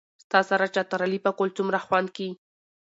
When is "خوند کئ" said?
1.85-2.29